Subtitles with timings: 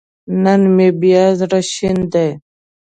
[0.43, 2.29] نن مې بيا زړه شين دی